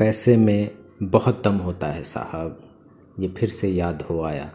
पैसे 0.00 0.36
में 0.36 0.70
बहुत 1.02 1.42
दम 1.44 1.54
होता 1.54 1.86
है 1.86 2.02
साहब। 2.02 2.60
ये 3.20 3.28
फिर 3.28 3.48
से 3.48 3.68
याद 3.68 4.02
हो 4.02 4.22
आया, 4.22 4.50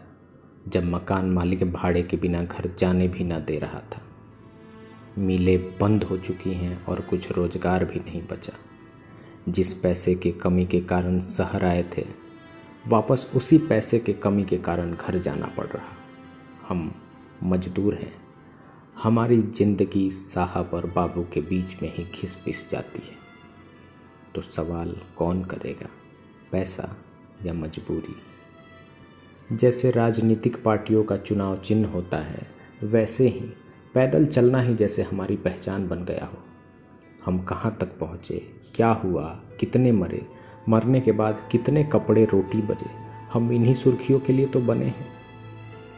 जब 0.68 0.84
मकान 0.84 1.30
मालिक 1.30 1.72
भाड़े 1.72 2.02
के 2.02 2.16
बिना 2.16 2.42
घर 2.42 2.70
जाने 2.78 3.08
भी 3.08 3.24
ना 3.24 3.38
दे 3.38 3.58
रहा 3.58 3.80
था। 3.80 4.00
मिलें 5.18 5.78
बंद 5.78 6.04
हो 6.04 6.16
चुकी 6.16 6.54
हैं 6.54 6.84
और 6.86 7.00
कुछ 7.00 7.30
रोज़गार 7.32 7.84
भी 7.84 8.00
नहीं 8.00 8.22
बचा। 8.22 8.52
जिस 9.48 9.74
पैसे 9.74 10.14
के 10.14 10.30
कमी 10.30 10.66
के 10.66 10.80
कारण 10.80 11.20
शहर 11.20 11.64
आए 11.64 11.84
थे, 11.96 12.04
वापस 12.88 13.30
उसी 13.34 13.58
पैसे 13.58 13.98
के 13.98 14.12
कमी 14.12 14.44
के 14.44 14.58
कारण 14.58 14.94
घर 14.94 15.18
जाना 15.18 15.46
पड़ 15.46 15.66
रहा। 15.66 15.96
हम 16.68 16.94
मजदूर 17.42 17.94
हैं। 17.94 18.12
हमारी 19.02 19.42
ज़िंदगी 19.42 20.10
साहब 20.10 20.70
और 20.74 20.86
बाबू 20.86 21.22
के 21.22 21.40
बीच 21.40 21.76
में 21.82 21.92
ही 21.94 22.04
घिस 22.04 22.34
पिस 22.34 22.70
जाती 22.70 23.02
है। 23.06 23.25
तो 24.36 24.42
सवाल 24.42 24.96
कौन 25.16 25.44
करेगा, 25.44 25.88
पैसा 26.52 26.96
या 27.44 27.52
मजबूरी? 27.54 28.16
जैसे 29.56 29.90
राजनीतिक 29.90 30.62
पार्टियों 30.62 31.04
का 31.04 31.16
चुनाव 31.16 31.56
चिन्ह 31.56 31.88
होता 31.88 32.16
है, 32.16 32.46
वैसे 32.82 33.28
ही 33.28 33.40
पैदल 33.94 34.26
चलना 34.26 34.60
ही 34.60 34.74
जैसे 34.74 35.02
हमारी 35.02 35.36
पहचान 35.36 35.88
बन 35.88 36.04
गया 36.04 36.26
हो। 36.26 36.38
हम 37.24 37.38
कहाँ 37.38 37.76
तक 37.80 37.98
पहुँचे, 37.98 38.38
क्या 38.74 38.88
हुआ, 38.88 39.24
कितने 39.60 39.92
मरे, 39.92 40.26
मरने 40.68 41.00
के 41.00 41.12
बाद 41.12 41.48
कितने 41.52 41.84
कपड़े 41.84 42.24
रोटी 42.24 42.62
बजे, 42.62 42.90
हम 43.32 43.52
इन्हीं 43.52 43.74
सुर्खियों 43.74 44.20
के 44.20 44.32
लिए 44.32 44.46
तो 44.46 44.60
बने 44.60 44.84
हैं। 44.84 45.08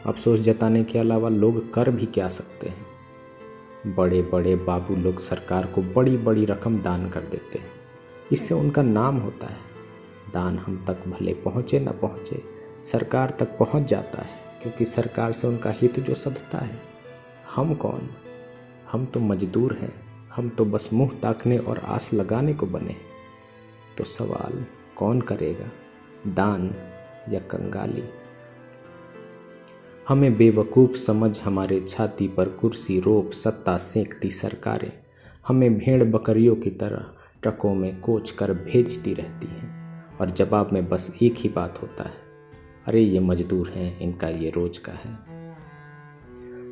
अफसोस 0.05 0.39
जताने 0.39 0.83
के 0.83 0.99
अलावा 0.99 1.29
लोग 1.29 1.73
कर 1.73 1.91
भी 1.91 2.05
क्या 2.05 2.27
सकते 2.27 2.69
हैं? 2.69 3.95
बड़े 3.95 4.21
बड़े 4.21 4.55
बाबू 4.55 4.95
लोग 4.95 5.19
सरकार 5.19 5.65
को 5.65 5.81
बड़ी 5.81 6.17
बड़ी 6.17 6.45
रकम 6.45 6.79
दान 6.79 7.09
कर 7.09 7.21
देते 7.21 7.59
हैं। 7.59 7.78
इससे 8.31 8.53
उनका 8.53 8.83
नाम 8.83 9.17
होता 9.17 9.47
है। 9.47 9.57
दान 10.33 10.57
हम 10.57 10.85
तक 10.87 11.07
भले 11.07 11.33
पहुँचे 11.33 11.79
न 11.79 11.87
पहुँचे, 11.87 12.43
सरकार 12.83 13.37
तक 13.39 13.57
पहुँच 13.57 13.87
जाता 13.87 14.21
है, 14.21 14.39
क्योंकि 14.61 14.85
सरकार 14.85 15.31
से 15.31 15.47
उनका 15.47 15.69
हित 15.69 15.99
जो 15.99 16.13
सधता 16.13 16.57
है। 16.57 16.79
हम 17.55 17.73
कौन? 17.73 18.09
हम 18.91 19.05
तो 19.05 19.19
मजदूर 19.19 19.73
हैं, 19.73 19.93
हम 20.35 20.49
तो 20.49 20.65
बस 20.65 20.89
मुँह 20.93 21.11
ताकने 21.23 21.57
और 21.57 21.77
आस 21.77 22.13
लगाने 22.13 22.53
को 22.53 22.65
बने 22.65 22.95
तो 23.97 24.03
सवाल 24.03 24.65
कौन 24.95 25.21
करेगा? 25.21 25.71
दान 26.27 26.73
या 27.31 27.39
कंगाली? 27.39 28.03
हमें 30.07 30.37
बेवकूफ़ 30.37 30.91
समझ, 30.91 31.41
हमारे 31.41 31.79
छाती 31.81 32.27
पर 32.27 32.49
कुर्सी, 32.49 32.99
रोप, 32.99 33.31
सत्ता 33.31 33.77
सेंकती 33.77 34.29
सरकारें। 34.29 34.91
हमें 35.47 35.77
भेड़ 35.77 36.03
बकरियों 36.03 36.55
की 36.55 36.69
तरह 36.69 37.05
ट्रकों 37.43 37.73
में 37.75 37.99
कोच 37.99 38.31
कर 38.31 38.53
भेजती 38.53 39.13
रहती 39.13 39.47
हैं 39.47 40.17
और 40.17 40.29
जवाब 40.29 40.69
में 40.73 40.87
बस 40.89 41.11
एक 41.23 41.35
ही 41.37 41.49
बात 41.49 41.81
होता 41.81 42.03
है, 42.03 42.17
अरे, 42.85 43.01
ये 43.01 43.19
मजदूर 43.19 43.69
हैं, 43.69 43.99
इनका 43.99 44.27
ये 44.27 44.49
रोज 44.49 44.77
का 44.77 44.91
है। 44.93 45.17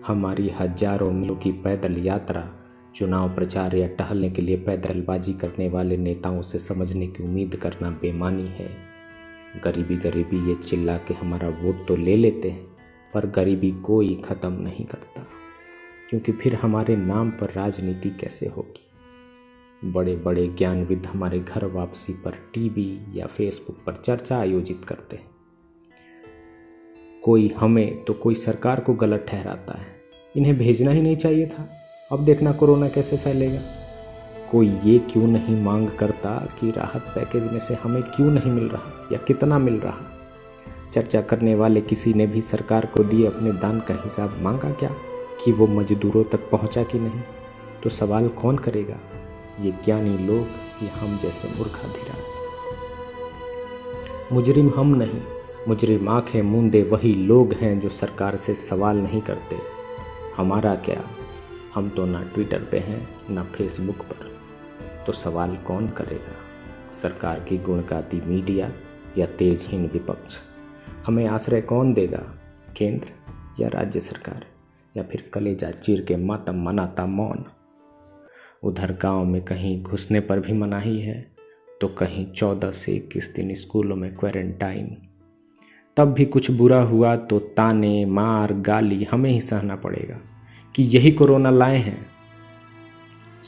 हमारी 0.08 0.50
हज़ारों 0.50 1.12
मीलों 1.12 1.36
की 1.36 1.52
पैदल 1.52 1.98
यात्रा, 1.98 2.50
चुनाव 2.96 3.36
प्रचार 3.36 3.76
या 3.76 3.88
टहलने 3.88 4.30
के 4.30 4.42
लिए 4.42 4.58
पैदलबाजी 4.58 5.34
करने 5.34 5.70
वाले 5.70 5.98
नेताओं 5.98 6.42
से 6.42 6.60
समझने 6.60 7.08
की 7.08 7.24
उम्मीद 7.24 7.56
करना 7.56 7.90
बेमानी 7.92 8.48
है। 8.50 8.70
गरीबी 9.64 9.96
गरीबी 9.96 10.48
ये 10.50 10.56
चिल्ला 10.56 10.98
के 10.98 11.14
हमारा 11.14 11.50
वोट 11.62 11.88
तो 11.88 11.96
ले 11.96 12.16
लेते 12.16 12.50
हैं, 12.50 12.66
पर 13.14 13.26
गरीबी 13.26 13.72
कोई 13.72 14.16
ख़त्म 14.26 14.52
नहीं 14.54 14.86
करता, 14.86 15.26
क्योंकि 16.10 16.32
फिर 16.32 16.56
हमारे 16.56 16.96
नाम 16.96 17.32
पर 17.32 17.54
राजनीति 17.54 18.10
कैसे 18.10 18.48
होगी? 18.48 18.87
बड़े 19.86 20.16
बड़े 20.16 20.48
ज्ञानविद 20.48 21.06
हमारे 21.06 21.40
घर 21.40 21.66
वापसी 21.66 22.14
पर 22.14 22.32
टीवी 22.32 23.20
या 23.20 23.26
फेसबुक 23.26 23.78
पर 23.86 23.94
चर्चा 23.96 24.38
आयोजित 24.38 24.86
करते 24.88 25.16
हैं। 25.16 25.26
कोई 27.24 27.54
हमें 27.58 28.06
तो 28.06 28.14
कोई 28.14 28.36
सरकार 28.36 28.80
को 28.80 28.94
गलत 28.94 29.26
ठहराता 29.30 29.80
है। 29.80 29.88
इन्हें 30.38 30.58
भेजना 30.58 30.92
ही 30.92 31.02
नहीं 31.02 31.18
चाहिए 31.18 31.48
था। 31.48 31.70
अब 32.12 32.26
देखना 32.26 32.52
कोरोना 32.52 32.90
कैसे 32.90 33.18
फैलेगा। 33.18 33.62
कोई 34.52 34.70
ये 34.70 35.00
क्यों 35.00 35.28
नहीं 35.28 35.62
मांग 35.62 35.88
करता 35.90 36.56
कि 36.60 36.72
राहत 36.72 37.02
पैकेज 37.02 37.44
में 37.44 37.60
से 37.60 37.74
हमें 37.74 38.04
क्यों 38.04 38.32
नहीं 38.32 38.52
मिल 38.52 38.70
रहा 38.70 39.10
या 39.12 39.18
कितना 39.18 39.60
मिल 39.60 39.76
रहा? 39.80 40.20
चर्चा 40.94 41.22
करने 41.22 41.56
वाले 41.56 41.82
किसी 41.82 42.14
ने 42.14 42.28
भी 42.28 42.42
सरकार 42.42 42.86
को 42.86 43.04
दिए 43.04 43.28
अपने 43.28 43.52
दान 43.52 43.80
का 43.80 43.94
हिसाब 43.94 44.42
मांगा 44.42 44.72
क्या 44.72 44.96
कि 45.46 45.52
वो 45.52 45.68
मजदूरों 45.68 46.24
तक 46.24 46.50
पहुँचा 46.50 46.84
कि 46.84 47.00
नहीं? 47.00 47.22
तो 47.84 47.90
सवाल 47.90 48.28
कौन 48.28 48.58
करेगा? 48.58 48.98
ये 49.60 49.72
ज्ञानी 49.72 50.18
लोग 50.18 50.48
या 50.84 51.00
हम 51.00 51.18
जैसे 51.18 51.48
मूर्खाधिराज 51.48 52.38
मुजरिम 54.32 54.72
हम 54.76 54.96
नहीं, 54.96 55.22
मुजरिम 55.68 56.10
आँखें 56.10 56.42
मूंदे 56.42 56.84
वही 56.84 57.14
लोग 57.14 57.54
हैं 57.54 57.80
जो 57.80 57.90
सरकार 57.90 58.36
से 58.36 58.56
सवाल 58.56 58.98
नहीं 58.98 59.22
करते। 59.22 59.58
हमारा 60.38 60.76
क्या? 60.76 61.04
हम 61.76 61.90
तो 61.90 62.06
ना 62.06 62.24
ट्विटर 62.24 62.60
पे 62.60 62.80
हैं, 62.80 63.16
ना 63.30 63.44
फेसबुक 63.44 63.96
पर। 63.96 64.38
तो 65.06 65.12
सवाल 65.12 65.56
कौन 65.56 65.88
करेगा? 65.88 66.36
सरकार 67.02 67.40
की 67.40 67.58
गुणगाती 67.58 68.22
मीडिया 68.22 68.72
या 69.18 69.26
तेजहीन 69.26 69.90
विपक्ष? 69.94 70.38
हमें 71.08 71.28
आश्रय 71.28 71.62
कौन 71.62 71.94
देगा? 71.94 72.24
केंद्र 72.78 73.08
या 73.60 73.68
राज्य 73.68 74.00
सरकार? 74.00 74.46
या 74.98 75.04
फिर 75.04 75.32
कलेजा 75.34 75.72
चीर 75.72 76.02
के 76.02 76.16
मातम 76.16 76.56
मनाता 76.56 77.06
मौन? 77.06 77.46
उधर 78.68 78.92
गाँव 79.02 79.26
में 79.26 79.42
कहीं 79.42 79.82
घुसने 79.84 80.20
पर 80.20 80.40
भी 80.40 80.54
मनाही 80.54 81.00
है 81.02 81.20
तो 81.82 81.88
कहीं 81.88 82.26
चौदह 82.32 82.72
से 82.72 82.94
इक्कीस 82.94 83.34
दिन 83.36 83.54
स्कूलों 83.54 83.96
में 83.96 84.16
क्वारंटाइन 84.16 84.96
तब 85.98 86.14
भी 86.14 86.26
कुछ 86.26 86.52
बुरा 86.52 86.82
हुआ 86.82 87.16
तो 87.16 87.40
ताने, 87.40 88.06
मार, 88.06 88.54
गाली 88.54 89.04
हमें 89.04 89.30
ही 89.32 89.42
सहना 89.42 89.76
पड़ेगा 89.76 90.20
कि 90.76 90.84
यही 90.84 91.12
कोरोना 91.12 91.50
लाए 91.50 91.78
हैं। 91.78 92.06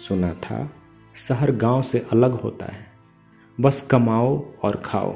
सुना 0.07 0.33
था, 0.33 0.71
शहर 1.15 1.51
गाँव 1.51 1.81
से 1.81 2.05
अलग 2.11 2.31
होता 2.31 2.65
है। 2.65 2.87
बस 3.57 3.81
कमाओ 3.81 4.45
और 4.63 4.81
खाओ, 4.85 5.11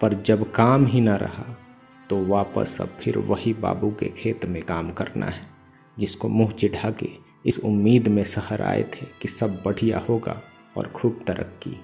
पर 0.00 0.14
जब 0.22 0.50
काम 0.52 0.86
ही 0.86 1.00
ना 1.00 1.16
रहा 1.16 1.56
तो 2.10 2.24
वापस 2.26 2.78
अब 2.80 2.98
फिर 3.00 3.18
वही 3.18 3.52
बाबू 3.54 3.90
के 3.90 4.08
खेत 4.08 4.44
में 4.46 4.62
काम 4.62 4.90
करना 4.90 5.26
है, 5.26 5.42
जिसको 5.98 6.28
मुँह 6.28 6.50
चिढ़ा 6.50 6.90
के 6.90 7.29
इस 7.44 7.58
उम्मीद 7.58 8.08
में 8.08 8.22
शहर 8.24 8.62
आए 8.62 8.82
थे 8.94 9.06
कि 9.22 9.28
सब 9.28 9.62
बढ़िया 9.64 9.98
होगा 9.98 10.40
और 10.76 10.86
खूब 10.86 11.20
तरक्की। 11.26 11.76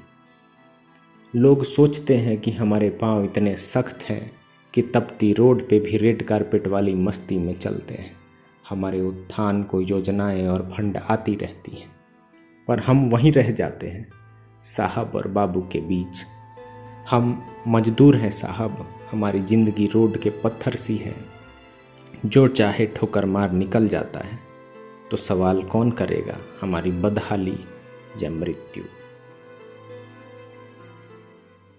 लोग 1.35 1.65
सोचते 1.65 2.17
हैं 2.17 2.41
कि 2.41 2.51
हमारे 2.51 2.91
पाँव 2.91 3.25
इतने 3.25 3.57
सख्त 3.57 4.03
हैं 4.03 4.31
कि 4.75 4.83
तपती 4.85 5.33
रोड 5.33 5.69
पे 5.69 5.79
भी 5.81 5.97
रेड 5.97 6.23
कारपेट 6.23 6.67
वाली 6.67 6.95
मस्ती 6.95 7.39
में 7.39 7.59
चलते 7.59 7.95
हैं। 7.95 8.15
हमारे 8.69 9.01
उत्थान 9.01 9.63
को 9.63 9.81
योजनाएँ 9.81 10.47
और 10.47 10.69
फंड 10.77 10.97
आती 10.97 11.35
रहती 11.35 11.77
हैं, 11.77 11.91
पर 12.69 12.81
हम 12.81 13.09
वहीं 13.11 13.33
रह 13.33 13.51
जाते 13.51 13.89
हैं, 13.89 14.09
साहब 14.67 15.13
और 15.15 15.29
बाबू 15.29 15.61
के 15.73 15.81
बीच। 15.81 16.25
हम 17.11 17.43
मजदूर 17.69 18.17
हैं 18.17 18.31
साहब, 18.31 18.87
हमारी 19.11 19.41
ज़िंदगी 19.41 19.87
रोड 19.87 20.19
के 20.19 20.31
पत्थर 20.45 20.75
सी 20.77 20.97
है। 20.97 21.15
जो 22.27 22.47
चाहे 22.49 22.87
ठोकर 22.87 23.27
मार 23.27 23.53
निकल 23.53 23.89
जाता 23.89 24.21
है। 24.21 24.39
तो 25.11 25.17
सवाल 25.17 25.63
कौन 25.63 25.91
करेगा? 25.91 26.39
हमारी 26.61 26.91
बदहाली 26.91 27.59
या 28.23 28.31
मृत्यु। 28.31 28.85